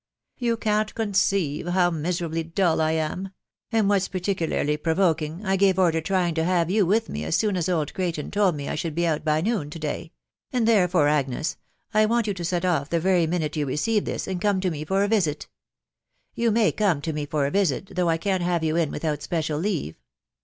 You 0.39 0.57
can't 0.57 0.95
conceive 0.95 1.67
how 1.67 1.91
miserably 1.91 2.41
dull 2.43 2.81
I 2.81 2.93
am; 2.93 3.29
and 3.71 3.87
what's 3.87 4.07
particularly 4.07 4.75
provoking, 4.75 5.45
I 5.45 5.57
gave 5.57 5.77
over 5.77 6.01
trying 6.01 6.33
to 6.33 6.43
have 6.43 6.71
you 6.71 6.81
in 6.85 6.87
with 6.87 7.07
me 7.07 7.23
as 7.23 7.35
soon 7.35 7.55
as 7.55 7.69
old 7.69 7.93
Crayton 7.93 8.31
told 8.31 8.55
me 8.55 8.67
I 8.67 8.73
should 8.73 8.95
be 8.95 9.05
out 9.05 9.23
by 9.23 9.41
noon 9.41 9.69
to 9.69 9.77
day; 9.77 10.11
and 10.51 10.67
therefore, 10.67 11.07
Agnes, 11.07 11.55
I 11.93 12.07
want 12.07 12.25
you 12.25 12.33
to 12.33 12.43
set 12.43 12.65
off 12.65 12.89
the 12.89 12.99
very 12.99 13.27
minute 13.27 13.55
you 13.55 13.67
receive 13.67 14.05
this, 14.05 14.27
and 14.27 14.41
come 14.41 14.59
to 14.61 14.71
me 14.71 14.85
for 14.85 15.03
a 15.03 15.07
visit. 15.07 15.47
Y^u 16.35 16.51
may 16.51 16.71
come 16.71 16.99
to 17.01 17.13
me 17.13 17.27
for 17.27 17.45
a 17.45 17.51
visit, 17.51 17.91
though 17.95 18.09
I 18.09 18.17
can't 18.17 18.41
have 18.41 18.63
you 18.63 18.75
in 18.75 18.89
without 18.89 19.21
special 19.21 19.59
leave. 19.59 19.97